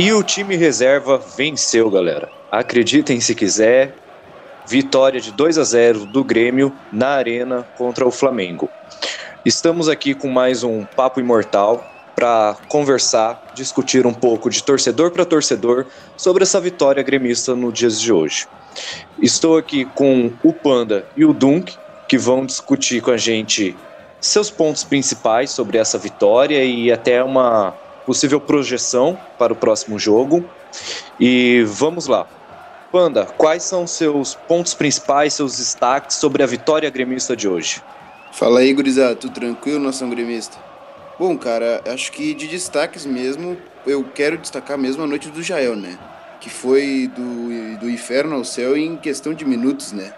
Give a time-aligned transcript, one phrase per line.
[0.00, 2.30] E o time reserva venceu, galera.
[2.52, 3.96] Acreditem se quiser.
[4.64, 8.68] Vitória de 2 a 0 do Grêmio na Arena contra o Flamengo.
[9.44, 11.84] Estamos aqui com mais um Papo Imortal
[12.14, 15.86] para conversar, discutir um pouco de torcedor para torcedor
[16.16, 18.46] sobre essa vitória gremista no dias de hoje.
[19.20, 21.76] Estou aqui com o Panda e o Dunk,
[22.08, 23.76] que vão discutir com a gente
[24.20, 27.74] seus pontos principais sobre essa vitória e até uma
[28.08, 30.42] possível projeção para o próximo jogo.
[31.20, 32.26] E vamos lá.
[32.90, 37.82] Panda, quais são seus pontos principais, seus destaques sobre a vitória gremista de hoje?
[38.32, 40.56] Fala aí, gurizada, tudo tranquilo, nação gremista?
[41.18, 45.76] Bom, cara, acho que de destaques mesmo, eu quero destacar mesmo a noite do Jael,
[45.76, 45.98] né?
[46.40, 50.14] Que foi do, do inferno ao céu em questão de minutos, né?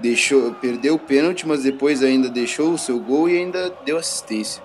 [0.00, 4.60] Deixou, perdeu o pênalti, mas depois ainda deixou o seu gol e ainda deu assistência.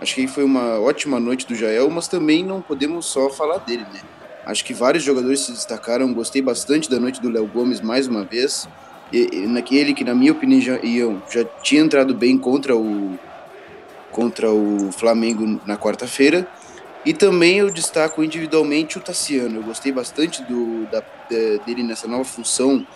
[0.00, 3.84] Acho que foi uma ótima noite do Jael, mas também não podemos só falar dele,
[3.92, 4.00] né?
[4.46, 8.24] Acho que vários jogadores se destacaram, gostei bastante da noite do Léo Gomes mais uma
[8.24, 8.66] vez
[9.48, 10.78] naquele que, na minha opinião, já,
[11.30, 13.18] já tinha entrado bem contra o,
[14.10, 16.48] contra o Flamengo na quarta-feira.
[17.04, 19.56] E também eu destaco individualmente o Tassiano.
[19.56, 21.02] Eu gostei bastante do, da,
[21.66, 22.86] dele nessa nova função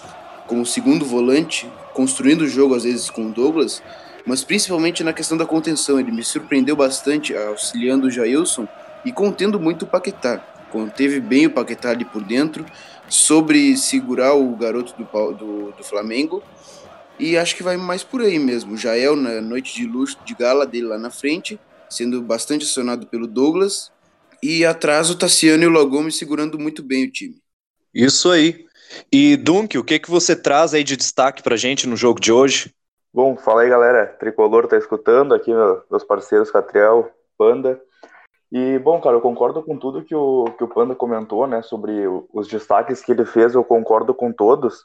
[0.46, 3.82] como segundo volante, construindo o jogo às vezes com o Douglas,
[4.26, 5.98] mas principalmente na questão da contenção.
[6.00, 8.66] Ele me surpreendeu bastante auxiliando o Jailson
[9.04, 10.38] e contendo muito o Paquetá.
[10.70, 12.64] Conteve bem o Paquetá ali por dentro
[13.08, 16.42] sobre segurar o garoto do, do, do Flamengo.
[17.18, 18.76] E acho que vai mais por aí mesmo.
[18.76, 23.26] Jael na noite de luxo de gala dele lá na frente, sendo bastante acionado pelo
[23.26, 23.92] Douglas.
[24.42, 27.36] E atrás o Tassiano e o Lagome segurando muito bem o time.
[27.94, 28.66] Isso aí.
[29.12, 32.32] E Dunk, o que, que você traz aí de destaque pra gente no jogo de
[32.32, 32.74] hoje?
[33.14, 35.52] Bom, fala aí galera, Tricolor tá escutando, aqui
[35.88, 37.08] meus parceiros Catriel,
[37.38, 37.80] Panda.
[38.50, 41.92] E, bom, cara, eu concordo com tudo que o, que o Panda comentou, né, sobre
[42.32, 44.84] os destaques que ele fez, eu concordo com todos.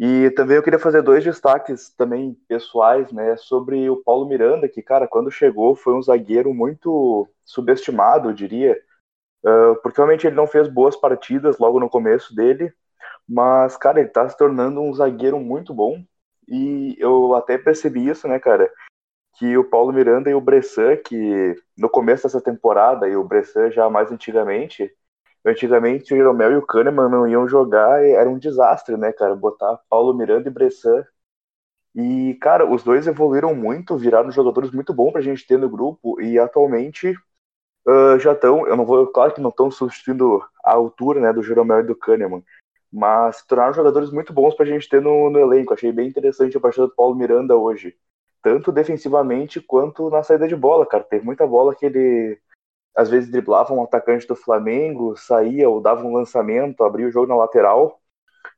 [0.00, 4.80] E também eu queria fazer dois destaques também pessoais, né, sobre o Paulo Miranda, que,
[4.80, 8.80] cara, quando chegou foi um zagueiro muito subestimado, eu diria,
[9.44, 12.72] uh, porque realmente ele não fez boas partidas logo no começo dele,
[13.28, 16.02] mas, cara, ele tá se tornando um zagueiro muito bom,
[16.52, 18.70] e eu até percebi isso, né, cara,
[19.38, 23.70] que o Paulo Miranda e o Bressan, que no começo dessa temporada, e o Bressan
[23.70, 24.92] já mais antigamente,
[25.44, 29.34] antigamente o Jeromel e o Kahneman não iam jogar, era um desastre, né, cara?
[29.34, 31.02] Botar Paulo Miranda e Bressan.
[31.94, 36.20] E, cara, os dois evoluíram muito, viraram jogadores muito bons pra gente ter no grupo,
[36.20, 37.14] e atualmente
[37.86, 41.42] uh, já estão, eu não vou, claro que não estão substituindo a altura, né, do
[41.42, 42.44] Jeromel e do Kahneman,
[42.92, 45.72] mas se tornaram jogadores muito bons pra gente ter no, no elenco.
[45.72, 47.96] Achei bem interessante a partida do Paulo Miranda hoje
[48.42, 51.04] tanto defensivamente quanto na saída de bola, cara.
[51.04, 52.38] Teve muita bola que ele
[52.94, 57.28] às vezes driblava um atacante do Flamengo, saía ou dava um lançamento, abria o jogo
[57.28, 58.00] na lateral.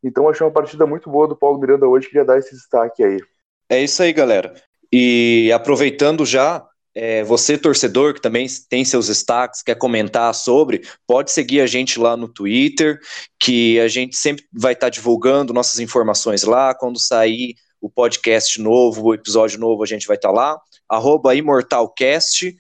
[0.02, 3.20] Então achei uma partida muito boa do Paulo Miranda hoje, queria dar esse destaque aí.
[3.68, 4.54] É isso aí, galera.
[4.90, 11.32] E aproveitando já, é, você torcedor que também tem seus destaques, quer comentar sobre, pode
[11.32, 13.00] seguir a gente lá no Twitter,
[13.38, 16.74] que a gente sempre vai estar tá divulgando nossas informações lá.
[16.74, 21.34] Quando sair o podcast novo, o episódio novo, a gente vai estar tá lá, arroba
[21.34, 22.56] ImortalCast,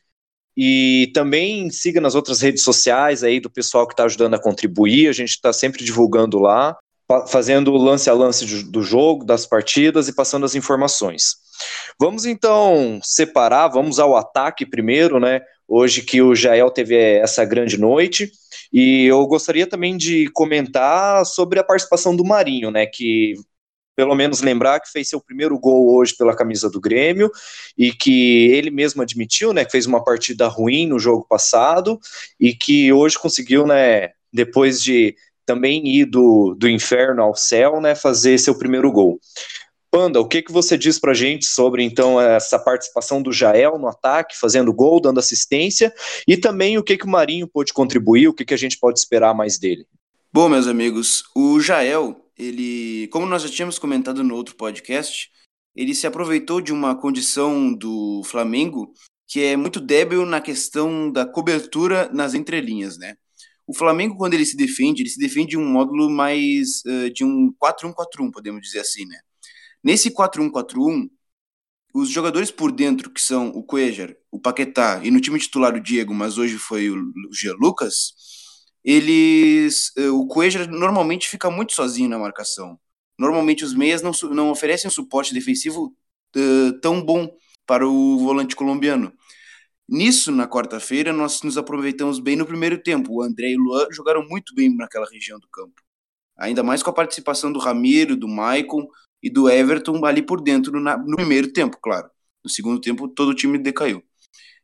[0.56, 5.08] e também siga nas outras redes sociais aí do pessoal que está ajudando a contribuir,
[5.08, 6.76] a gente está sempre divulgando lá,
[7.28, 11.43] fazendo o lance a lance do jogo, das partidas e passando as informações.
[11.98, 15.40] Vamos então separar, vamos ao ataque primeiro, né?
[15.66, 18.30] Hoje que o Jael teve essa grande noite,
[18.72, 22.86] e eu gostaria também de comentar sobre a participação do Marinho, né?
[22.86, 23.34] Que
[23.96, 27.30] pelo menos lembrar que fez seu primeiro gol hoje pela camisa do Grêmio
[27.78, 31.98] e que ele mesmo admitiu, né, que fez uma partida ruim no jogo passado
[32.38, 35.14] e que hoje conseguiu, né, depois de
[35.46, 39.20] também ir do, do inferno ao céu, né, fazer seu primeiro gol.
[39.94, 43.86] Panda, o que, que você diz pra gente sobre então essa participação do Jael no
[43.86, 45.94] ataque, fazendo gol, dando assistência,
[46.26, 48.98] e também o que, que o Marinho pôde contribuir, o que, que a gente pode
[48.98, 49.86] esperar mais dele?
[50.32, 55.30] Bom, meus amigos, o Jael ele, como nós já tínhamos comentado no outro podcast,
[55.76, 58.92] ele se aproveitou de uma condição do Flamengo
[59.28, 63.14] que é muito débil na questão da cobertura nas entrelinhas, né?
[63.64, 67.24] O Flamengo, quando ele se defende, ele se defende de um módulo mais uh, de
[67.24, 69.20] um 4-1-4-1, podemos dizer assim, né?
[69.84, 71.10] Nesse 4-1-4-1,
[71.92, 75.80] os jogadores por dentro, que são o Cuejar, o Paquetá e no time titular o
[75.80, 78.14] Diego, mas hoje foi o Gia Lucas,
[78.82, 79.92] eles.
[79.96, 82.78] Eh, o Cueja normalmente fica muito sozinho na marcação.
[83.18, 85.94] Normalmente os meias não, não oferecem suporte defensivo
[86.36, 87.30] uh, tão bom
[87.66, 89.12] para o volante colombiano.
[89.88, 93.12] Nisso, na quarta-feira, nós nos aproveitamos bem no primeiro tempo.
[93.14, 95.82] O André e o Luan jogaram muito bem naquela região do campo.
[96.36, 98.88] Ainda mais com a participação do Ramiro, do Maicon
[99.24, 102.10] e do Everton ali por dentro no, primeiro tempo, claro.
[102.44, 104.04] No segundo tempo, todo o time decaiu.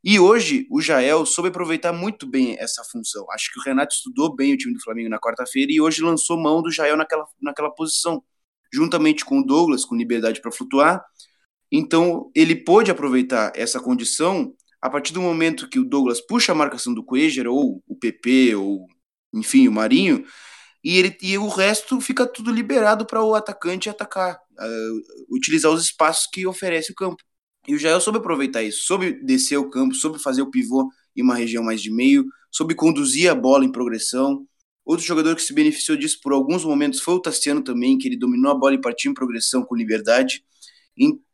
[0.05, 3.27] E hoje, o Jael soube aproveitar muito bem essa função.
[3.33, 6.39] Acho que o Renato estudou bem o time do Flamengo na quarta-feira e hoje lançou
[6.39, 8.23] mão do Jael naquela, naquela posição,
[8.73, 11.03] juntamente com o Douglas, com liberdade para flutuar.
[11.73, 16.55] Então, ele pôde aproveitar essa condição a partir do momento que o Douglas puxa a
[16.55, 18.87] marcação do Cuejar, ou o PP, ou
[19.33, 20.25] enfim, o Marinho,
[20.83, 25.85] e, ele, e o resto fica tudo liberado para o atacante atacar, uh, utilizar os
[25.85, 27.23] espaços que oferece o campo.
[27.69, 31.23] E o Jael soube aproveitar isso, soube descer o campo, soube fazer o pivô em
[31.23, 34.47] uma região mais de meio, soube conduzir a bola em progressão.
[34.85, 38.17] Outro jogador que se beneficiou disso por alguns momentos foi o Tassiano também, que ele
[38.17, 40.43] dominou a bola e partiu em progressão com liberdade.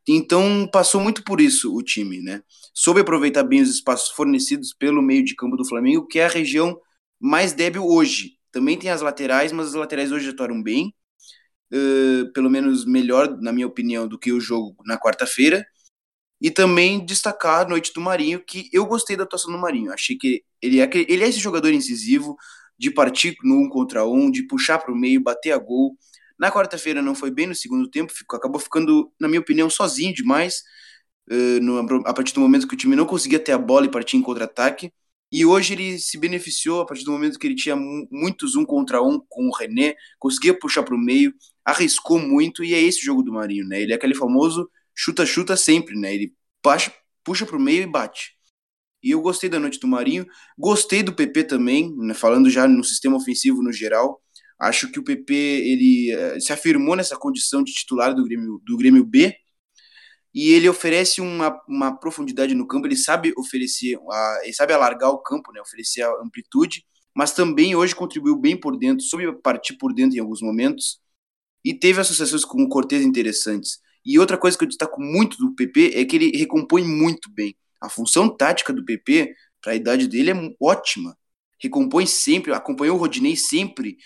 [0.09, 2.43] Então passou muito por isso o time, né?
[2.75, 6.29] Soube aproveitar bem os espaços fornecidos pelo meio de campo do Flamengo, que é a
[6.29, 6.79] região
[7.19, 8.36] mais débil hoje.
[8.57, 10.95] Também tem as laterais, mas as laterais hoje atuaram bem,
[11.75, 15.63] uh, pelo menos melhor, na minha opinião, do que o jogo na quarta-feira.
[16.41, 19.93] E também destacar a noite do Marinho, que eu gostei da atuação do Marinho.
[19.93, 22.35] Achei que ele é, ele é esse jogador incisivo,
[22.79, 25.95] de partir no um contra um, de puxar para o meio, bater a gol.
[26.39, 30.15] Na quarta-feira não foi bem no segundo tempo, ficou, acabou ficando, na minha opinião, sozinho
[30.15, 30.63] demais.
[31.31, 33.91] Uh, no, a partir do momento que o time não conseguia ter a bola e
[33.91, 34.91] partir em contra-ataque.
[35.31, 39.03] E hoje ele se beneficiou a partir do momento que ele tinha muitos um contra
[39.03, 41.35] um com o René, conseguia puxar para o meio,
[41.65, 43.83] arriscou muito, e é esse o jogo do Marinho, né?
[43.83, 46.15] Ele é aquele famoso chuta-chuta sempre, né?
[46.15, 46.33] Ele
[46.63, 48.37] puxa, para o meio e bate.
[49.03, 50.27] E eu gostei da noite do Marinho,
[50.59, 52.15] gostei do PP também, né?
[52.15, 54.21] falando já no sistema ofensivo no geral.
[54.59, 58.77] Acho que o PP ele uh, se afirmou nessa condição de titular do Grêmio, do
[58.77, 59.37] Grêmio B
[60.37, 62.87] e ele oferece uma, uma profundidade no campo.
[62.87, 65.63] Ele sabe oferecer, a, ele sabe alargar o campo, né?
[65.63, 66.85] Oferecer a amplitude,
[67.15, 71.01] mas também hoje contribuiu bem por dentro, soube partir por dentro em alguns momentos
[71.65, 73.79] e teve associações com o Cortez interessantes.
[74.05, 77.57] E outra coisa que eu destaco muito do PP é que ele recompõe muito bem.
[77.81, 81.17] A função tática do PP para a idade dele é ótima.
[81.59, 83.97] Recompõe sempre, acompanhou o Rodinei sempre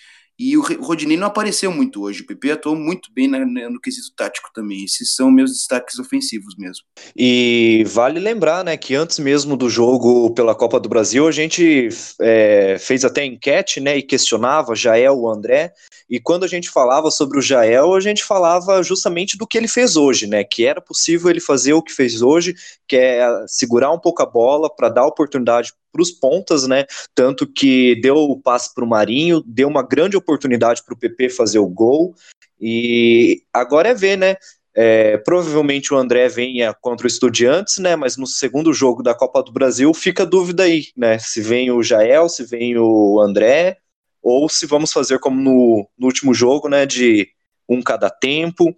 [0.43, 2.23] e o Rodinei não apareceu muito hoje.
[2.23, 4.85] O PP atuou muito bem no quesito tático também.
[4.85, 6.83] Esses são meus destaques ofensivos mesmo.
[7.15, 11.91] E vale lembrar, né, que antes mesmo do jogo pela Copa do Brasil, a gente
[12.19, 15.75] é, fez até enquete, né, e questionava Jael, o André.
[16.09, 19.69] E quando a gente falava sobre o Jael, a gente falava justamente do que ele
[19.69, 22.55] fez hoje, né, que era possível ele fazer o que fez hoje,
[22.89, 26.85] que é segurar um pouco a bola para dar oportunidade para os pontas, né?
[27.15, 31.31] Tanto que deu o passe para o Marinho, deu uma grande oportunidade para o PP
[31.31, 32.15] fazer o gol.
[32.61, 34.37] E agora é ver, né?
[34.75, 37.97] É, provavelmente o André venha contra o Estudiantes, né?
[37.97, 41.19] Mas no segundo jogo da Copa do Brasil fica a dúvida aí, né?
[41.19, 43.79] Se vem o Jael, se vem o André,
[44.23, 46.87] ou se vamos fazer como no, no último jogo, né?
[46.87, 47.29] De
[47.69, 48.75] um cada tempo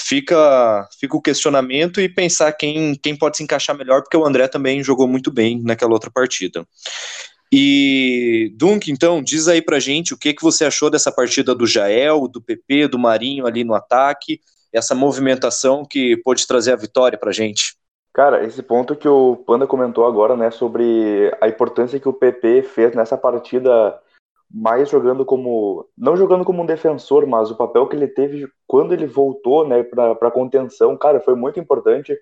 [0.00, 4.48] fica, fica o questionamento e pensar quem, quem pode se encaixar melhor, porque o André
[4.48, 6.66] também jogou muito bem naquela outra partida.
[7.52, 11.66] E, Dunk, então, diz aí pra gente o que, que você achou dessa partida do
[11.66, 14.40] Jael, do PP, do Marinho ali no ataque,
[14.72, 17.74] essa movimentação que pôde trazer a vitória pra gente.
[18.14, 22.62] Cara, esse ponto que o Panda comentou agora, né, sobre a importância que o PP
[22.62, 23.98] fez nessa partida
[24.52, 28.92] mais jogando como não jogando como um defensor, mas o papel que ele teve quando
[28.92, 32.12] ele voltou, né, para contenção, cara, foi muito importante.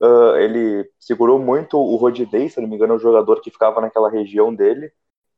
[0.00, 3.80] Uh, ele segurou muito o Rodidei, se não me engano, é o jogador que ficava
[3.80, 4.92] naquela região dele.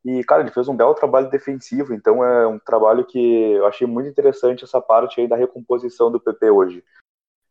[0.04, 3.18] E, cara, ele fez um belo trabalho defensivo, então é um trabalho que
[3.52, 6.84] eu achei muito interessante essa parte aí da recomposição do PP hoje.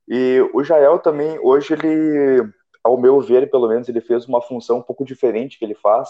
[0.08, 2.50] E o Jael também, hoje ele,
[2.84, 6.10] ao meu ver, pelo menos, ele fez uma função um pouco diferente que ele faz,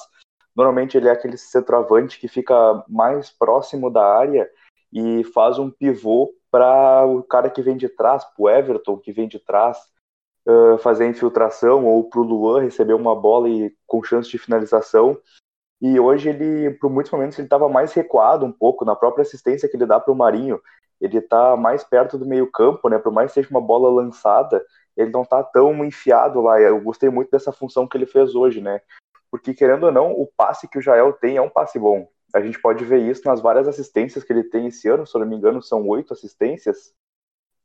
[0.56, 4.50] Normalmente ele é aquele centroavante que fica mais próximo da área
[4.92, 9.12] e faz um pivô para o cara que vem de trás, para o Everton que
[9.12, 9.78] vem de trás,
[10.48, 14.38] uh, fazer a infiltração, ou para o Luan receber uma bola e com chance de
[14.38, 15.20] finalização.
[15.82, 19.68] E hoje ele, por muitos momentos, ele estava mais recuado um pouco na própria assistência
[19.68, 20.62] que ele dá para o Marinho.
[21.02, 22.98] Ele está mais perto do meio campo, né?
[22.98, 24.64] Por mais que seja uma bola lançada,
[24.96, 26.60] ele não está tão enfiado lá.
[26.62, 28.80] Eu gostei muito dessa função que ele fez hoje, né?
[29.36, 32.08] Porque querendo ou não, o passe que o Jael tem é um passe bom.
[32.34, 35.20] A gente pode ver isso nas várias assistências que ele tem esse ano, se eu
[35.20, 36.94] não me engano, são oito assistências.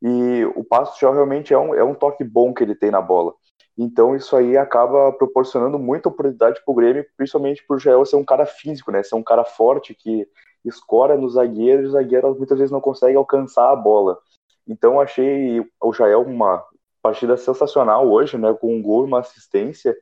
[0.03, 2.91] E o passe do Jael realmente é um, é um toque bom que ele tem
[2.91, 3.35] na bola.
[3.79, 8.17] Então isso aí acaba proporcionando muita oportunidade para o Grêmio, principalmente por o Jael ser
[8.17, 9.03] um cara físico, né?
[9.03, 10.27] Ser um cara forte que
[10.65, 14.19] escora no zagueiro e o zagueiro muitas vezes não consegue alcançar a bola.
[14.67, 16.65] Então achei o Jael uma
[17.01, 18.53] partida sensacional hoje, né?
[18.55, 19.97] Com um gol e uma assistência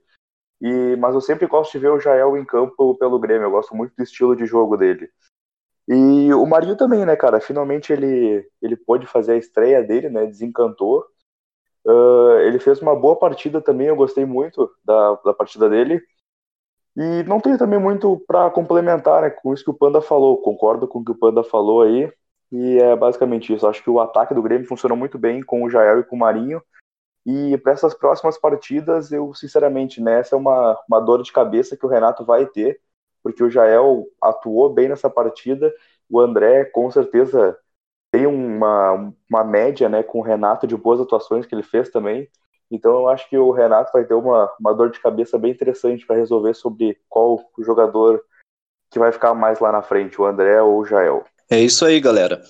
[0.60, 3.74] E, mas eu sempre gosto de ver o Jael em campo pelo Grêmio, eu gosto
[3.76, 5.08] muito do estilo de jogo dele.
[5.88, 7.40] E o Marinho também, né, cara?
[7.40, 10.26] Finalmente ele, ele pôde fazer a estreia dele, né?
[10.26, 11.06] Desencantou.
[11.86, 16.02] Uh, ele fez uma boa partida também, eu gostei muito da, da partida dele.
[16.94, 20.42] E não tenho também muito para complementar né, com isso que o Panda falou.
[20.42, 22.12] Concordo com o que o Panda falou aí.
[22.50, 23.66] E é basicamente isso.
[23.66, 26.18] Acho que o ataque do Grêmio funcionou muito bem com o Jael e com o
[26.18, 26.60] Marinho.
[27.30, 31.76] E para essas próximas partidas, eu sinceramente, né, essa é uma, uma dor de cabeça
[31.76, 32.80] que o Renato vai ter,
[33.22, 35.70] porque o Jael atuou bem nessa partida,
[36.08, 37.58] o André com certeza
[38.10, 42.26] tem uma, uma média né, com o Renato de boas atuações que ele fez também.
[42.70, 46.06] Então eu acho que o Renato vai ter uma, uma dor de cabeça bem interessante
[46.06, 48.24] para resolver sobre qual jogador
[48.90, 51.26] que vai ficar mais lá na frente, o André ou o Jael.
[51.50, 52.42] É isso aí, galera.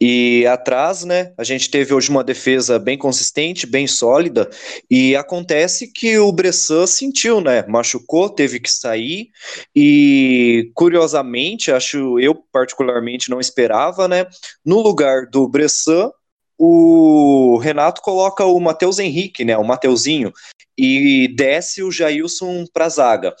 [0.00, 4.48] E atrás, né, a gente teve hoje uma defesa bem consistente, bem sólida,
[4.90, 9.28] e acontece que o Bressan sentiu, né, machucou, teve que sair,
[9.76, 14.24] e curiosamente, acho eu particularmente não esperava, né,
[14.64, 16.10] no lugar do Bressan,
[16.56, 20.32] o Renato coloca o Matheus Henrique, né, o Mateuzinho,
[20.76, 23.34] e desce o Jailson para zaga.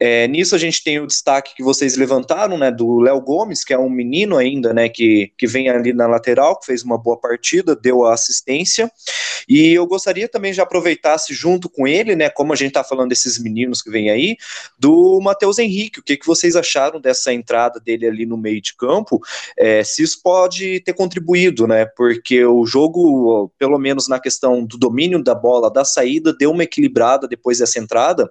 [0.00, 3.72] É, nisso a gente tem o destaque que vocês levantaram, né, do Léo Gomes, que
[3.72, 7.16] é um menino ainda, né, que, que vem ali na lateral, que fez uma boa
[7.16, 8.90] partida, deu a assistência,
[9.48, 13.08] e eu gostaria também de aproveitasse junto com ele, né, como a gente tá falando
[13.08, 14.36] desses meninos que vem aí,
[14.78, 18.76] do Matheus Henrique, o que, que vocês acharam dessa entrada dele ali no meio de
[18.76, 19.20] campo,
[19.56, 24.78] é, se isso pode ter contribuído, né, porque o jogo, pelo menos na questão do
[24.78, 28.30] domínio da bola, da saída, deu uma equilibrada depois dessa entrada,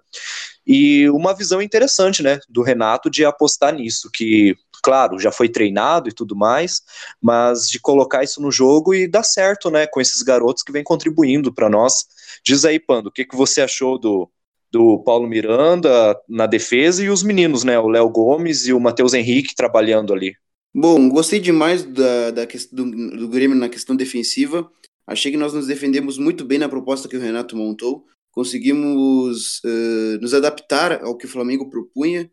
[0.67, 6.09] e uma visão interessante, né, do Renato de apostar nisso, que, claro, já foi treinado
[6.09, 6.81] e tudo mais,
[7.21, 10.83] mas de colocar isso no jogo e dar certo, né, com esses garotos que vêm
[10.83, 12.05] contribuindo para nós.
[12.43, 14.29] Diz aí, Pando, o que, que você achou do,
[14.69, 19.13] do Paulo Miranda na defesa e os meninos, né, o Léo Gomes e o Matheus
[19.13, 20.35] Henrique trabalhando ali?
[20.75, 24.69] Bom, gostei demais da, da do, do Grêmio na questão defensiva.
[25.07, 28.05] Achei que nós nos defendemos muito bem na proposta que o Renato montou
[28.37, 32.29] conseguimos uh, nos adaptar ao que o Flamengo propunha,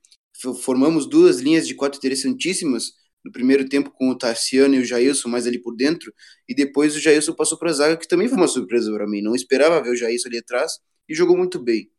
[0.63, 2.93] formamos duas linhas de quatro interessantíssimas,
[3.25, 6.13] no primeiro tempo com o Tarciano e o Jailson mais ali por dentro,
[6.47, 9.23] e depois o Jailson passou para a zaga, que também foi uma surpresa para mim,
[9.23, 10.73] não esperava ver o Jailson ali atrás,
[11.09, 11.91] e jogou muito bem.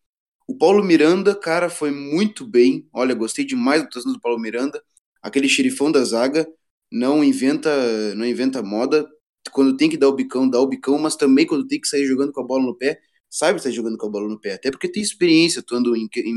[0.48, 4.84] O Paulo Miranda, cara, foi muito bem, olha, gostei demais da atuação do Paulo Miranda,
[5.20, 6.48] aquele xerifão da zaga,
[6.92, 9.10] não inventa, não inventa moda,
[9.52, 12.06] quando tem que dar o bicão, dá o bicão, mas também quando tem que sair
[12.06, 13.00] jogando com a bola no pé,
[13.36, 16.36] sabe estar jogando com a bola no pé, até porque tem experiência atuando em, em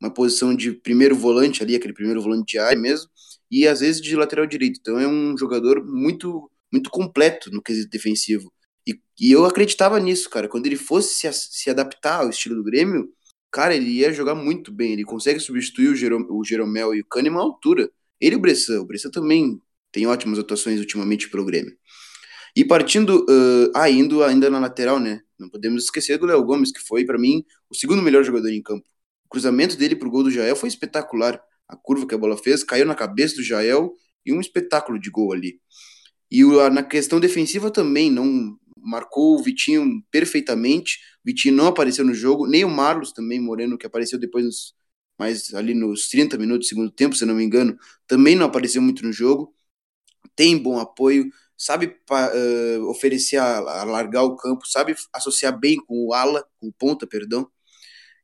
[0.00, 3.08] uma posição de primeiro volante ali, aquele primeiro volante de área mesmo,
[3.50, 4.78] e às vezes de lateral direito.
[4.80, 8.52] Então é um jogador muito muito completo no quesito defensivo.
[8.86, 10.48] E, e eu acreditava nisso, cara.
[10.48, 13.08] Quando ele fosse se, se adaptar ao estilo do Grêmio,
[13.50, 14.92] cara, ele ia jogar muito bem.
[14.92, 17.90] Ele consegue substituir o, Jerome, o Jeromel e o Kahneman à altura.
[18.20, 18.80] Ele e o Bressan.
[18.80, 19.60] O Bressan também
[19.92, 21.76] tem ótimas atuações ultimamente pelo Grêmio.
[22.56, 25.20] E partindo, uh, ah, indo ainda na lateral, né?
[25.38, 28.62] Não podemos esquecer do Léo Gomes, que foi, para mim, o segundo melhor jogador em
[28.62, 28.86] campo.
[29.26, 31.38] O cruzamento dele pro gol do Jael foi espetacular.
[31.68, 33.92] A curva que a bola fez caiu na cabeça do Jael
[34.24, 35.60] e um espetáculo de gol ali.
[36.30, 40.98] E o, na questão defensiva também, não marcou o Vitinho perfeitamente.
[41.24, 44.74] O Vitinho não apareceu no jogo, nem o Marlos também, Moreno, que apareceu depois nos,
[45.18, 48.80] mais ali nos 30 minutos do segundo tempo, se não me engano, também não apareceu
[48.80, 49.54] muito no jogo.
[50.34, 56.12] Tem bom apoio, sabe uh, oferecer, a, largar o campo, sabe associar bem com o
[56.12, 57.48] ala, com o ponta, perdão.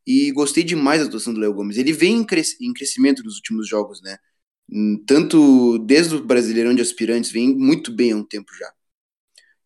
[0.07, 1.77] E gostei demais da atuação do Léo Gomes.
[1.79, 4.19] Ele vem em, cres em, crescimento nos últimos jogos, né?
[4.71, 8.73] Hum, tanto desde o Brasileirão de Aspirantes, vem muito bem há um tempo já.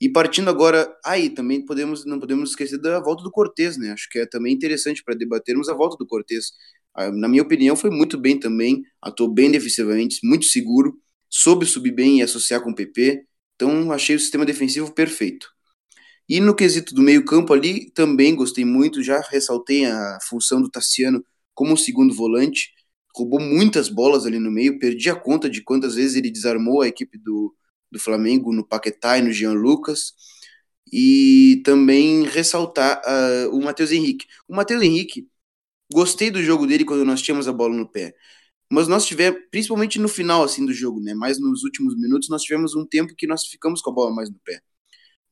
[0.00, 3.92] E partindo agora, aí também podemos não podemos esquecer da volta do Cortez, né?
[3.92, 6.52] Acho que é também interessante para debatermos a volta do Cortez.
[6.94, 11.92] Ah, na minha opinião, foi muito bem também, atuou bem defensivamente, muito seguro, soube subir
[11.92, 13.26] bem e associar com o PP.
[13.56, 15.48] Então, achei o sistema defensivo perfeito.
[16.28, 21.24] E no quesito do meio-campo ali, também gostei muito, já ressaltei a função do Tassiano
[21.54, 22.70] como segundo volante,
[23.16, 26.88] roubou muitas bolas ali no meio, perdi a conta de quantas vezes ele desarmou a
[26.88, 27.54] equipe do,
[27.90, 30.12] do Flamengo no Paquetá e no Jean Lucas.
[30.92, 34.26] E também ressaltar uh, o Matheus Henrique.
[34.46, 35.28] O Matheus Henrique,
[35.92, 38.14] gostei do jogo dele quando nós tínhamos a bola no pé.
[38.70, 41.14] Mas nós tivemos, principalmente no final assim do jogo, né?
[41.14, 44.30] Mais nos últimos minutos, nós tivemos um tempo que nós ficamos com a bola mais
[44.30, 44.60] no pé.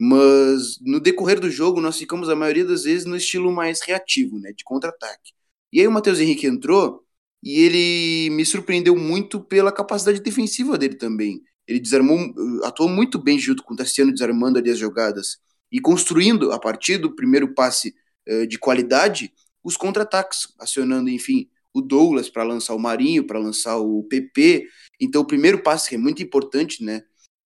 [0.00, 4.38] Mas no decorrer do jogo, nós ficamos a maioria das vezes no estilo mais reativo,
[4.38, 4.52] né?
[4.52, 5.32] De contra-ataque.
[5.72, 7.04] E aí o Matheus Henrique entrou
[7.42, 11.42] e ele me surpreendeu muito pela capacidade defensiva dele também.
[11.66, 12.18] Ele desarmou,
[12.64, 15.38] atuou muito bem junto com o Tassiano desarmando ali as jogadas
[15.70, 17.94] e construindo a partir do primeiro passe
[18.28, 23.76] uh, de qualidade os contra-ataques, acionando, enfim, o Douglas para lançar o Marinho, para lançar
[23.78, 24.68] o PP.
[25.00, 27.02] Então, o primeiro passe, que é muito importante, né?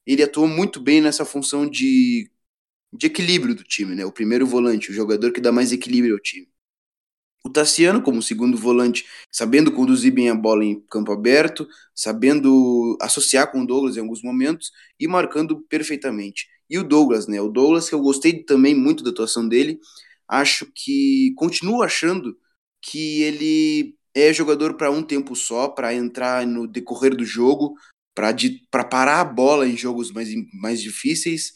[0.07, 2.31] Ele atuou muito bem nessa função de,
[2.93, 4.05] de equilíbrio do time, né?
[4.07, 6.49] O primeiro volante, o jogador que dá mais equilíbrio ao time.
[7.45, 13.51] O Tassiano, como segundo volante, sabendo conduzir bem a bola em campo aberto, sabendo associar
[13.51, 14.71] com o Douglas em alguns momentos
[15.01, 16.49] e marcando perfeitamente.
[16.69, 17.41] E o Douglas, né?
[17.41, 19.81] O Douglas, que eu gostei também muito da atuação dele,
[20.29, 22.37] acho que continuo achando
[22.83, 27.75] que ele é jogador para um tempo só, para entrar no decorrer do jogo,
[28.15, 31.53] para parar a bola em jogos mais, mais difíceis,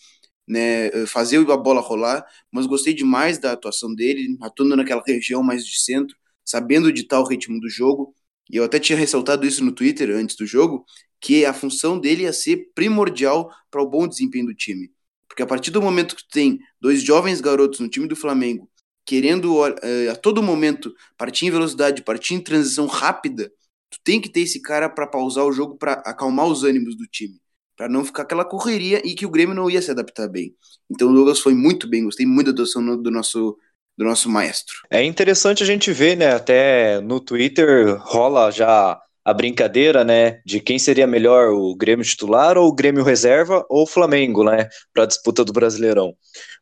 [0.47, 5.66] né, fazer a bola rolar, mas gostei demais da atuação dele, atuando naquela região mais
[5.66, 8.14] de centro, sabendo ditar o ritmo do jogo,
[8.50, 10.85] e eu até tinha ressaltado isso no Twitter antes do jogo,
[11.21, 14.90] que a função dele ia ser primordial para o bom desempenho do time.
[15.28, 18.68] Porque a partir do momento que tem dois jovens garotos no time do Flamengo
[19.04, 23.50] querendo uh, a todo momento partir em velocidade, partir em transição rápida,
[23.90, 27.06] tu tem que ter esse cara para pausar o jogo, para acalmar os ânimos do
[27.06, 27.40] time,
[27.76, 30.54] para não ficar aquela correria e que o Grêmio não ia se adaptar bem.
[30.90, 33.56] Então o Douglas foi muito bem, gostei muito da atuação do nosso
[33.97, 34.75] do nosso maestro.
[34.90, 40.61] É interessante a gente ver, né, até no Twitter rola já a brincadeira, né, de
[40.61, 45.04] quem seria melhor, o Grêmio titular ou o Grêmio reserva ou o Flamengo, né, para
[45.04, 46.14] a disputa do Brasileirão.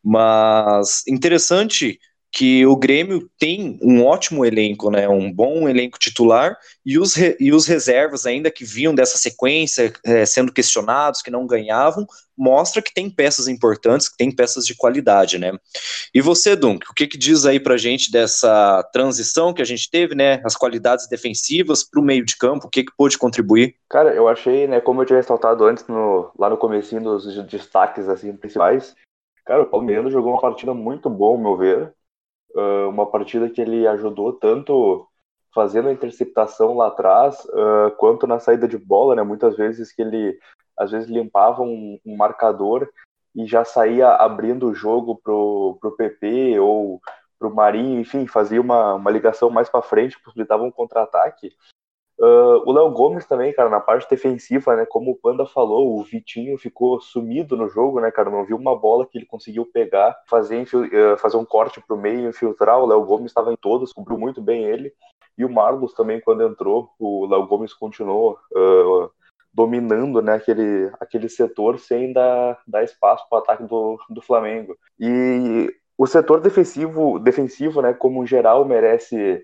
[0.04, 1.98] Mas interessante
[2.32, 6.56] que o Grêmio tem um ótimo elenco, né, um bom elenco titular,
[6.86, 11.30] e os, re, e os reservas ainda que vinham dessa sequência, é, sendo questionados, que
[11.30, 12.06] não ganhavam,
[12.38, 15.52] mostra que tem peças importantes, que tem peças de qualidade, né.
[16.14, 19.90] E você, Dunk, o que, que diz aí pra gente dessa transição que a gente
[19.90, 23.74] teve, né, as qualidades defensivas para o meio de campo, o que, que pôde contribuir?
[23.88, 28.08] Cara, eu achei, né, como eu tinha ressaltado antes, no, lá no comecinho dos destaques,
[28.08, 28.94] assim, principais,
[29.44, 31.92] cara, o Palmeiras jogou uma partida muito boa, ao meu ver,
[32.54, 35.06] uh, uma partida que ele ajudou tanto
[35.54, 39.22] fazendo a interceptação lá atrás, uh, quanto na saída de bola, né?
[39.22, 40.38] Muitas vezes que ele,
[40.76, 42.88] às vezes, limpava um, um marcador
[43.34, 47.00] e já saía abrindo o jogo pro, pro PP ou
[47.38, 51.52] pro Marinho, enfim, fazia uma, uma ligação mais para frente, possibilitava um contra-ataque.
[52.20, 54.84] Uh, o Léo Gomes também, cara, na parte defensiva, né?
[54.84, 58.28] Como o Panda falou, o Vitinho ficou sumido no jogo, né, cara?
[58.28, 62.28] Não viu uma bola que ele conseguiu pegar, fazer, uh, fazer um corte pro meio,
[62.28, 62.78] infiltrar.
[62.78, 64.92] O Léo Gomes estava em todos, cobriu muito bem ele.
[65.38, 69.10] E o Marlos também, quando entrou, o Léo Gomes continuou uh,
[69.50, 74.76] dominando né, aquele, aquele setor sem dar, dar espaço para o ataque do, do Flamengo.
[74.98, 79.42] E o setor defensivo, defensivo, né, como geral, merece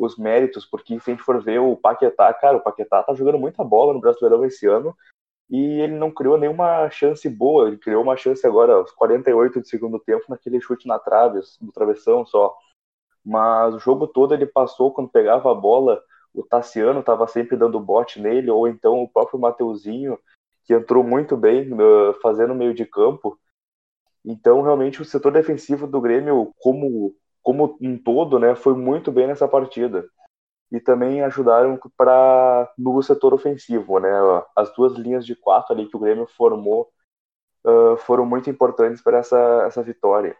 [0.00, 3.38] os méritos, porque se a gente for ver o Paquetá, cara, o Paquetá tá jogando
[3.38, 4.96] muita bola no Brasileirão esse ano
[5.48, 9.68] e ele não criou nenhuma chance boa, ele criou uma chance agora aos 48 de
[9.68, 12.56] segundo tempo naquele chute na trave, do travessão só.
[13.22, 17.78] Mas o jogo todo ele passou quando pegava a bola, o Tassiano estava sempre dando
[17.78, 20.18] bote nele, ou então o próprio Mateuzinho,
[20.64, 23.38] que entrou muito bem uh, fazendo meio de campo.
[24.24, 29.26] Então, realmente, o setor defensivo do Grêmio, como como um todo, né, foi muito bem
[29.26, 30.04] nessa partida.
[30.72, 34.08] E também ajudaram para no setor ofensivo, né?
[34.56, 36.88] As duas linhas de quatro ali que o Grêmio formou
[37.66, 40.36] uh, foram muito importantes para essa, essa vitória.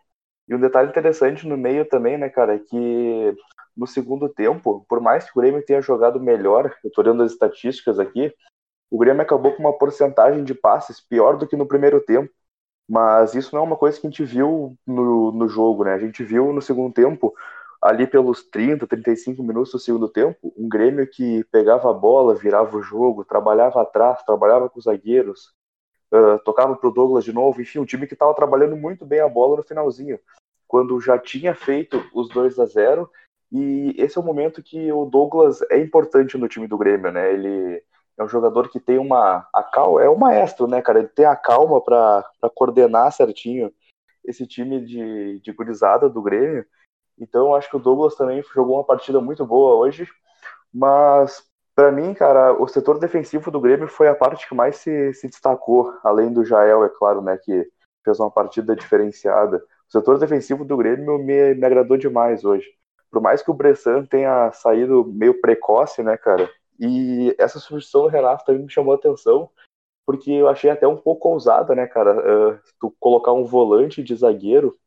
[0.48, 3.36] E um detalhe interessante no meio também, né, cara, é que
[3.76, 7.32] no segundo tempo, por mais que o Grêmio tenha jogado melhor, eu tô olhando as
[7.32, 8.32] estatísticas aqui,
[8.90, 12.32] o Grêmio acabou com uma porcentagem de passes pior do que no primeiro tempo.
[12.90, 15.94] Mas isso não é uma coisa que a gente viu no, no jogo, né?
[15.94, 17.32] A gente viu no segundo tempo,
[17.80, 22.76] ali pelos 30, 35 minutos do segundo tempo, um Grêmio que pegava a bola, virava
[22.76, 25.54] o jogo, trabalhava atrás, trabalhava com os zagueiros,
[26.12, 29.28] uh, tocava pro Douglas de novo, enfim, um time que estava trabalhando muito bem a
[29.28, 30.18] bola no finalzinho,
[30.66, 33.08] quando já tinha feito os 2 a 0
[33.52, 37.32] e esse é o momento que o Douglas é importante no time do Grêmio, né?
[37.32, 37.84] Ele
[38.18, 40.98] é um jogador que tem uma a cal é o maestro, né, cara?
[40.98, 43.72] Ele tem a calma para coordenar certinho
[44.24, 46.64] esse time de, de gurizada do Grêmio.
[47.18, 50.06] Então, acho que o Douglas também jogou uma partida muito boa hoje.
[50.72, 51.42] Mas,
[51.74, 55.28] para mim, cara, o setor defensivo do Grêmio foi a parte que mais se, se
[55.28, 57.68] destacou, além do Jael, é claro, né, que
[58.04, 59.58] fez uma partida diferenciada.
[59.88, 62.66] O setor defensivo do Grêmio me, me agradou demais hoje.
[63.10, 66.48] Por mais que o Bressan tenha saído meio precoce, né, cara?
[66.80, 69.50] E essa substituição do Renato também me chamou a atenção,
[70.06, 72.16] porque eu achei até um pouco ousada, né, cara?
[72.54, 74.78] Uh, tu colocar um volante de zagueiro.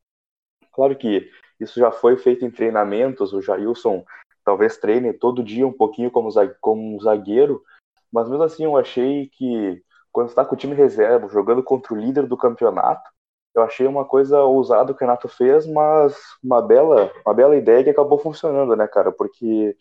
[0.72, 1.30] Claro que
[1.60, 4.04] isso já foi feito em treinamentos, o Jailson
[4.44, 6.30] talvez treine todo dia um pouquinho como,
[6.60, 7.64] como zagueiro,
[8.12, 11.98] mas mesmo assim eu achei que quando está com o time reserva, jogando contra o
[11.98, 13.10] líder do campeonato,
[13.56, 17.84] eu achei uma coisa ousada que o Renato fez, mas uma bela, uma bela ideia
[17.84, 19.12] que acabou funcionando, né, cara?
[19.12, 19.78] Porque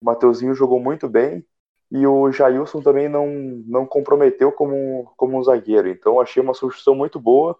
[0.00, 1.44] o Mateuzinho jogou muito bem
[1.92, 3.28] e o Jailson também não,
[3.66, 5.90] não comprometeu como, como um zagueiro.
[5.90, 7.58] Então achei uma solução muito boa.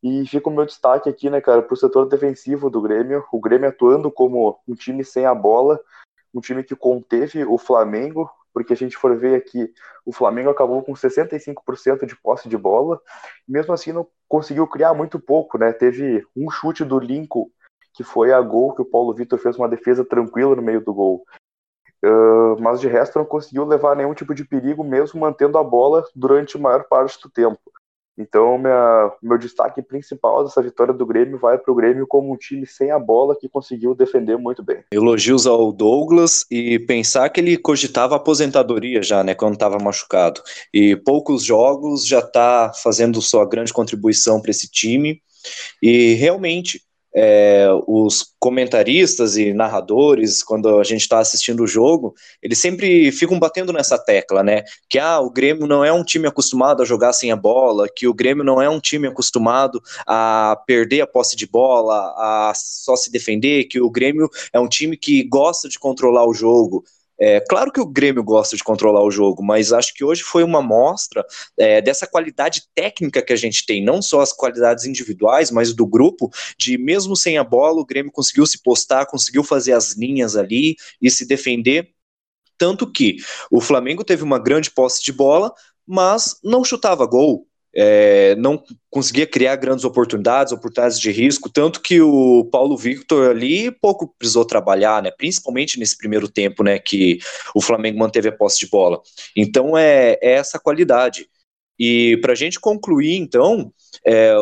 [0.00, 3.24] E fica o meu destaque aqui, né, cara, pro setor defensivo do Grêmio.
[3.32, 5.80] O Grêmio atuando como um time sem a bola,
[6.32, 9.72] um time que conteve o Flamengo, porque a gente for ver aqui,
[10.06, 13.00] o Flamengo acabou com 65% de posse de bola,
[13.48, 15.72] mesmo assim não conseguiu criar muito pouco, né?
[15.72, 17.50] Teve um chute do Lincoln,
[17.92, 20.94] que foi a gol, que o Paulo Vitor fez uma defesa tranquila no meio do
[20.94, 21.24] gol.
[22.60, 26.56] Mas de resto não conseguiu levar nenhum tipo de perigo, mesmo mantendo a bola durante
[26.56, 27.58] a maior parte do tempo.
[28.16, 32.36] Então, minha, meu destaque principal dessa vitória do Grêmio vai para o Grêmio como um
[32.36, 34.84] time sem a bola que conseguiu defender muito bem.
[34.92, 40.40] Elogios ao Douglas e pensar que ele cogitava aposentadoria já, né, quando estava machucado.
[40.72, 45.20] E poucos jogos já está fazendo sua grande contribuição para esse time.
[45.82, 46.80] E realmente,
[47.14, 53.38] é, os comentaristas e narradores, quando a gente está assistindo o jogo, eles sempre ficam
[53.38, 54.64] batendo nessa tecla, né?
[54.88, 58.08] Que ah, o Grêmio não é um time acostumado a jogar sem a bola, que
[58.08, 62.96] o Grêmio não é um time acostumado a perder a posse de bola, a só
[62.96, 66.84] se defender, que o Grêmio é um time que gosta de controlar o jogo.
[67.18, 70.42] É, claro que o Grêmio gosta de controlar o jogo, mas acho que hoje foi
[70.42, 71.24] uma mostra
[71.58, 75.86] é, dessa qualidade técnica que a gente tem, não só as qualidades individuais, mas do
[75.86, 80.36] grupo, de mesmo sem a bola, o Grêmio conseguiu se postar, conseguiu fazer as linhas
[80.36, 81.90] ali e se defender.
[82.58, 83.16] Tanto que
[83.50, 85.52] o Flamengo teve uma grande posse de bola,
[85.86, 87.46] mas não chutava gol
[87.76, 93.70] é, não conseguia criar grandes oportunidades, oportunidades de risco, tanto que o Paulo Victor ali
[93.70, 97.18] pouco precisou trabalhar, né, principalmente nesse primeiro tempo, né, que
[97.54, 99.00] o Flamengo manteve a posse de bola.
[99.36, 101.28] Então é, é essa qualidade.
[101.78, 103.72] E para a gente concluir, então,
[104.06, 104.32] é,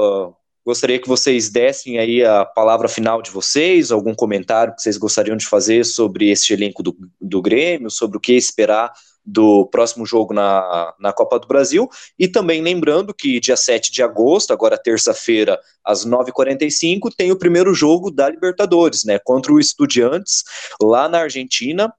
[0.65, 5.37] gostaria que vocês dessem aí a palavra final de vocês, algum comentário que vocês gostariam
[5.37, 8.93] de fazer sobre este elenco do, do Grêmio, sobre o que esperar
[9.25, 11.89] do próximo jogo na, na Copa do Brasil.
[12.19, 17.73] E também lembrando que dia 7 de agosto, agora terça-feira, às 9h45, tem o primeiro
[17.75, 19.19] jogo da Libertadores, né?
[19.19, 20.43] Contra o Estudiantes,
[20.81, 21.93] lá na Argentina.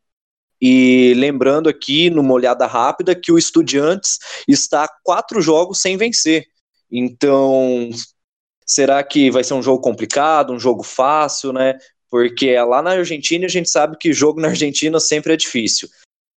[0.62, 6.46] E lembrando aqui, numa olhada rápida, que o Estudiantes está quatro jogos sem vencer.
[6.92, 7.90] Então,
[8.66, 11.78] será que vai ser um jogo complicado, um jogo fácil, né?
[12.10, 15.90] Porque é lá na Argentina a gente sabe que jogo na Argentina sempre é difícil.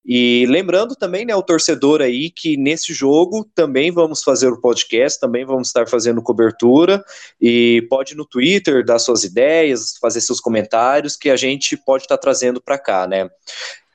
[0.07, 5.19] E lembrando também, né, o torcedor aí, que nesse jogo também vamos fazer o podcast,
[5.19, 7.03] também vamos estar fazendo cobertura,
[7.41, 12.19] e pode no Twitter dar suas ideias, fazer seus comentários, que a gente pode estar
[12.19, 13.31] trazendo para cá, né.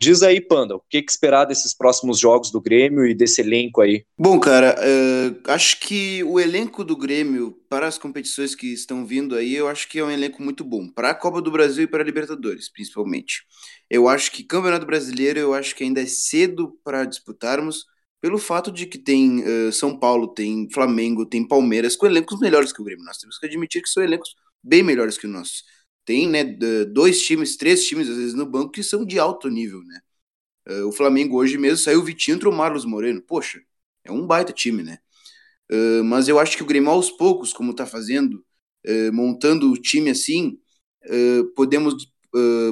[0.02, 3.82] Diz aí, Panda, o que, que, esperar desses próximos jogos do Grêmio e desse elenco
[3.82, 4.06] aí?
[4.18, 9.36] Bom, cara, uh, acho que o elenco do Grêmio para as competições que estão vindo
[9.36, 10.88] aí, eu acho que é um elenco muito bom.
[10.88, 13.44] Para a Copa do Brasil e para a Libertadores, principalmente.
[13.90, 17.84] Eu acho que Campeonato Brasileiro, eu acho que ainda é cedo para disputarmos,
[18.22, 22.72] pelo fato de que tem uh, São Paulo, tem Flamengo, tem Palmeiras, com elencos melhores
[22.72, 23.04] que o Grêmio.
[23.04, 24.34] Nós temos que admitir que são elencos
[24.64, 25.64] bem melhores que o nosso
[26.06, 26.44] tem né,
[26.86, 30.00] dois times, três times às vezes no banco que são de alto nível, né?
[30.70, 33.22] Uh, o Flamengo hoje mesmo saiu o Vitinho entre o Marlos Moreno.
[33.22, 33.60] Poxa,
[34.04, 35.00] é um baita time, né?
[35.72, 38.44] Uh, mas eu acho que o Grêmio aos poucos, como tá fazendo,
[38.88, 40.58] uh, montando o time assim,
[41.56, 42.12] podemos,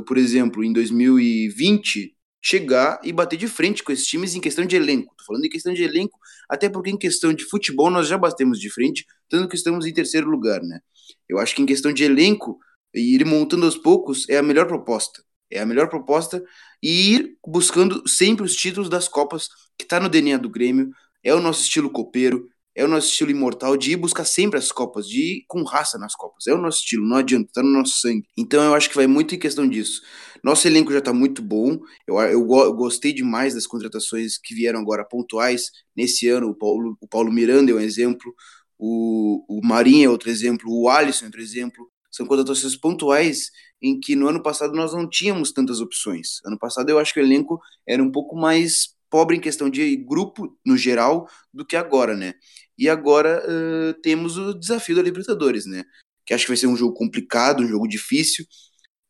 [0.06, 4.76] por exemplo, em 2020 chegar e bater de frente com esses times em questão de
[4.76, 5.16] elenco.
[5.18, 8.60] Tô falando em questão de elenco, até porque em questão de futebol nós já batemos
[8.60, 10.82] de frente, tanto que estamos em terceiro lugar, né?
[11.28, 12.60] Eu acho que em questão de elenco
[12.94, 15.24] e ir montando aos poucos é a melhor proposta.
[15.50, 16.44] É a melhor proposta
[16.82, 19.48] e ir buscando sempre os títulos das Copas,
[19.78, 20.92] que está no DNA do Grêmio,
[21.24, 24.72] é o nosso estilo copeiro, é o nosso estilo imortal de ir buscar sempre as
[24.72, 26.46] Copas, de ir com raça nas Copas.
[26.48, 28.28] É o nosso estilo, não adianta, tá no nosso sangue.
[28.38, 30.02] Então eu acho que vai muito em questão disso.
[30.44, 34.80] Nosso elenco já tá muito bom, eu, eu, eu gostei demais das contratações que vieram
[34.80, 36.50] agora pontuais nesse ano.
[36.50, 38.34] O Paulo, o Paulo Miranda é um exemplo,
[38.78, 41.90] o, o Marinho é outro exemplo, o Alisson é outro exemplo.
[42.18, 46.40] São contratações pontuais em que no ano passado nós não tínhamos tantas opções.
[46.44, 49.96] Ano passado eu acho que o elenco era um pouco mais pobre em questão de
[49.98, 52.34] grupo no geral do que agora, né?
[52.76, 55.84] E agora uh, temos o desafio da Libertadores, né?
[56.26, 58.46] Que acho que vai ser um jogo complicado, um jogo difícil,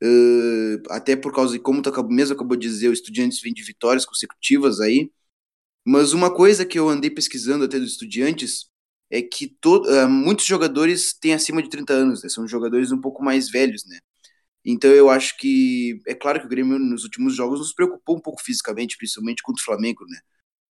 [0.04, 3.64] uh, até por causa de como acabou, mesmo acabou de dizer, o Estudiantes vem de
[3.64, 5.10] vitórias consecutivas aí.
[5.86, 8.70] Mas uma coisa que eu andei pesquisando até dos Estudiantes
[9.10, 12.30] é que todo, uh, muitos jogadores têm acima de 30 anos, né?
[12.30, 14.00] são jogadores um pouco mais velhos, né?
[14.66, 18.22] Então eu acho que é claro que o Grêmio nos últimos jogos nos preocupou um
[18.22, 20.20] pouco fisicamente, principalmente contra o Flamengo, né?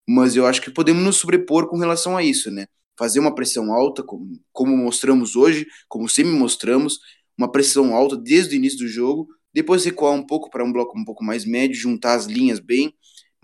[0.08, 2.66] Mas eu acho que podemos nos sobrepor com relação a isso, né?
[2.98, 6.98] fazer uma pressão alta, como, como mostramos hoje, como sempre mostramos,
[7.36, 10.98] uma pressão alta desde o início do jogo, depois recuar um pouco para um bloco
[10.98, 12.94] um pouco mais médio, juntar as linhas bem,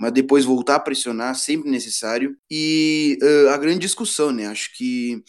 [0.02, 2.36] mas depois voltar a pressionar, sempre necessário.
[2.50, 4.48] E uh, a grande discussão, né?
[4.48, 5.22] Acho que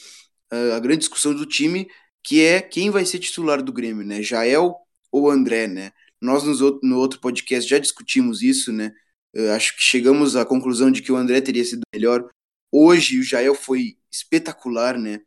[0.51, 1.87] uh, a grande discussão do time,
[2.23, 4.23] que é quem vai ser titular do Grêmio, né?
[4.23, 4.75] Jael
[5.11, 5.91] ou André, né?
[6.19, 6.43] Nós
[6.81, 8.91] no outro podcast já discutimos isso, né?
[9.35, 12.27] Uh, acho que chegamos à conclusão de que o André teria sido melhor.
[12.71, 15.19] Hoje o Jael foi espetacular, né?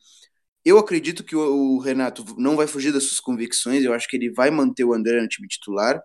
[0.65, 4.29] Eu acredito que o, Renato não vai fugir das suas convicções, eu acho que ele
[4.33, 6.03] vai manter o André no time titular,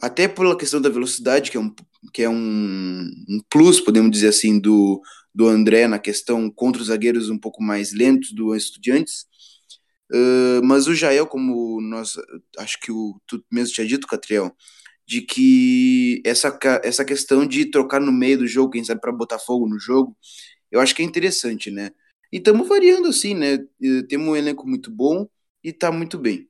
[0.00, 1.74] até pela questão da velocidade, que é um,
[2.12, 5.00] que é um, um plus, podemos dizer assim, do,
[5.34, 9.26] do André na questão contra os zagueiros um pouco mais lentos do Estudiantes.
[10.10, 12.14] Uh, mas o Jael, como nós
[12.58, 14.54] acho que o tu mesmo tinha dito, Catriel,
[15.06, 19.38] de que essa, essa questão de trocar no meio do jogo, quem sabe para botar
[19.38, 20.16] fogo no jogo,
[20.70, 21.90] eu acho que é interessante, né?
[22.32, 23.58] E estamos variando assim, né?
[24.08, 25.26] Temos um elenco muito bom
[25.62, 26.46] e tá muito bem.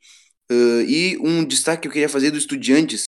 [0.51, 3.05] Uh, e um destaque que eu queria fazer do Estudiantes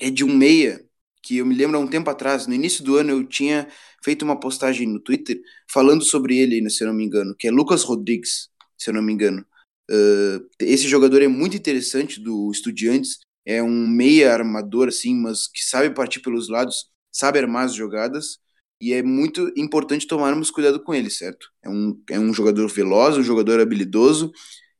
[0.00, 0.84] é de um meia,
[1.22, 3.66] que eu me lembro há um tempo atrás, no início do ano eu tinha
[4.04, 7.50] feito uma postagem no Twitter falando sobre ele, se eu não me engano, que é
[7.50, 9.44] Lucas Rodrigues, se eu não me engano.
[9.90, 15.64] Uh, esse jogador é muito interessante do Estudiantes, é um meia armador, assim, mas que
[15.64, 18.38] sabe partir pelos lados, sabe armar as jogadas,
[18.80, 21.48] e é muito importante tomarmos cuidado com ele, certo?
[21.64, 24.30] É um, é um jogador veloz, um jogador habilidoso,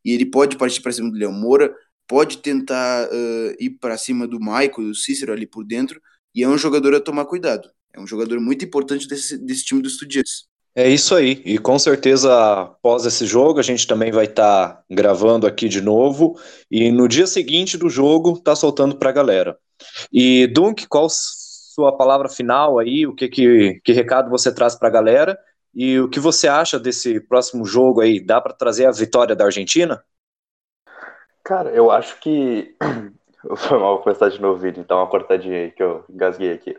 [0.05, 1.75] e ele pode partir para cima do Léo Moura,
[2.07, 6.01] pode tentar uh, ir para cima do Michael, do Cícero ali por dentro,
[6.35, 7.69] e é um jogador a tomar cuidado.
[7.95, 10.45] É um jogador muito importante desse, desse time dos Estudiantes.
[10.75, 14.85] É isso aí, e com certeza após esse jogo a gente também vai estar tá
[14.91, 16.39] gravando aqui de novo,
[16.71, 19.59] e no dia seguinte do jogo tá soltando para a galera.
[20.13, 24.89] E Dunk, qual sua palavra final aí, o que, que, que recado você traz para
[24.89, 25.39] a galera
[25.75, 28.19] e o que você acha desse próximo jogo aí?
[28.19, 30.03] Dá para trazer a vitória da Argentina?
[31.47, 32.77] Cara, eu acho que.
[33.57, 36.77] Foi mal começar de novo, Vini, então uma cortadinha aí que eu engasguei aqui.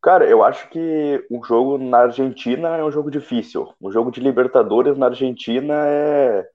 [0.00, 3.74] Cara, eu acho que o jogo na Argentina é um jogo difícil.
[3.80, 6.48] O jogo de Libertadores na Argentina é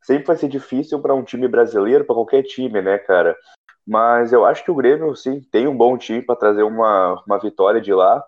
[0.00, 3.36] sempre vai ser difícil para um time brasileiro, para qualquer time, né, cara?
[3.84, 7.40] Mas eu acho que o Grêmio, sim, tem um bom time para trazer uma, uma
[7.40, 8.22] vitória de lá.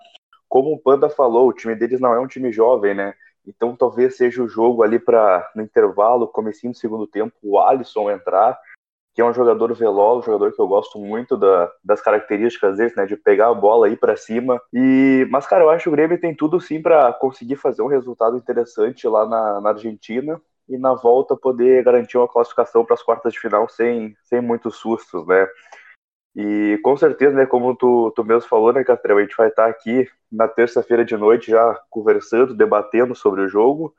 [0.49, 3.15] Como o Panda falou, o time deles não é um time jovem, né?
[3.47, 8.11] Então talvez seja o jogo ali para no intervalo, comecinho do segundo tempo, o Alisson
[8.11, 8.59] entrar,
[9.15, 12.93] que é um jogador veloz, um jogador que eu gosto muito da, das características dele,
[12.97, 14.61] né, de pegar a bola ir para cima.
[14.73, 17.89] E mas cara, eu acho que o Grêmio tem tudo sim para conseguir fazer um
[17.89, 23.03] resultado interessante lá na, na Argentina e na volta poder garantir uma classificação para as
[23.03, 25.49] quartas de final sem, sem muitos sustos, né?
[26.35, 29.67] E com certeza, né, como tu, tu mesmo falou, né, Catrel, a gente vai estar
[29.67, 33.95] aqui na terça-feira de noite já conversando, debatendo sobre o jogo.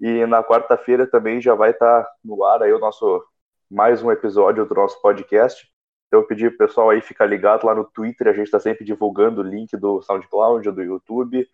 [0.00, 3.24] E na quarta-feira também já vai estar no ar aí o nosso
[3.70, 5.70] mais um episódio do nosso podcast.
[6.08, 8.84] Então eu pedi pro pessoal aí ficar ligado lá no Twitter, a gente está sempre
[8.84, 11.48] divulgando o link do SoundCloud, do YouTube.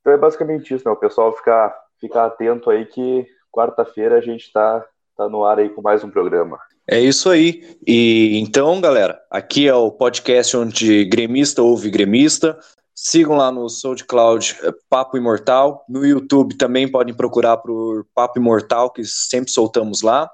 [0.00, 0.92] Então é basicamente isso, né?
[0.92, 5.70] O pessoal ficar, ficar atento aí que quarta-feira a gente está tá no ar aí
[5.70, 6.60] com mais um programa.
[6.86, 7.76] É isso aí.
[7.86, 12.58] E então, galera, aqui é o podcast onde gremista ouve gremista.
[12.94, 15.84] Sigam lá no SoundCloud é, Papo Imortal.
[15.88, 20.30] No YouTube também podem procurar por Papo Imortal, que sempre soltamos lá.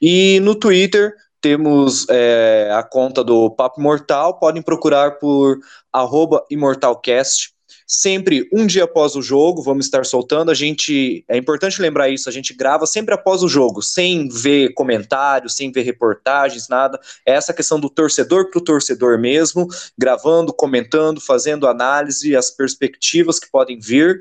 [0.00, 4.38] E no Twitter temos é, a conta do Papo Imortal.
[4.38, 5.58] Podem procurar por
[5.92, 7.52] arroba ImortalCast
[7.86, 10.50] sempre um dia após o jogo, vamos estar soltando.
[10.50, 14.72] A gente é importante lembrar isso, a gente grava sempre após o jogo, sem ver
[14.74, 16.98] comentários, sem ver reportagens, nada.
[17.26, 19.66] É essa questão do torcedor para o torcedor mesmo,
[19.98, 24.20] gravando, comentando, fazendo análise, as perspectivas que podem vir.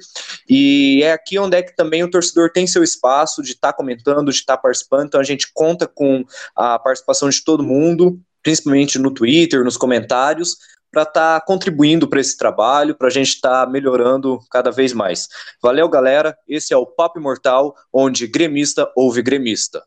[0.49, 3.77] E é aqui onde é que também o torcedor tem seu espaço de estar tá
[3.77, 5.07] comentando, de estar tá participando.
[5.07, 10.57] Então a gente conta com a participação de todo mundo principalmente no Twitter, nos comentários,
[10.91, 14.93] para estar tá contribuindo para esse trabalho, para a gente estar tá melhorando cada vez
[14.93, 15.27] mais.
[15.61, 16.37] Valeu, galera.
[16.47, 19.79] Esse é o Papo Imortal, onde gremista ouve gremista.